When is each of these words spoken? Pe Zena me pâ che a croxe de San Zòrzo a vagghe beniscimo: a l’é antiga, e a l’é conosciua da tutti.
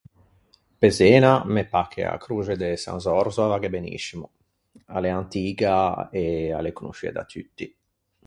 Pe 0.79 0.87
Zena 0.99 1.31
me 1.55 1.63
pâ 1.73 1.81
che 1.91 2.01
a 2.13 2.17
croxe 2.23 2.55
de 2.61 2.69
San 2.83 2.97
Zòrzo 3.05 3.41
a 3.45 3.49
vagghe 3.51 3.69
beniscimo: 3.75 4.27
a 4.95 4.97
l’é 4.99 5.11
antiga, 5.21 5.75
e 6.23 6.23
a 6.57 6.59
l’é 6.61 6.71
conosciua 6.77 7.15
da 7.15 7.23
tutti. 7.33 7.65